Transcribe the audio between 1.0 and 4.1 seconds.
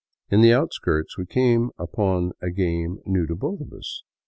we came upon a game new to both of us.